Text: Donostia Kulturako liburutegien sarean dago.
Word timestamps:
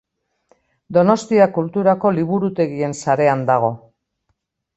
Donostia 0.97 1.47
Kulturako 1.57 2.13
liburutegien 2.15 2.97
sarean 3.05 3.45
dago. 3.53 3.71